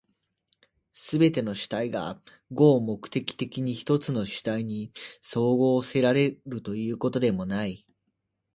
[0.93, 2.19] すべての主体が
[2.51, 7.85] 合目的的に一つの主体に綜合せられるということでもない。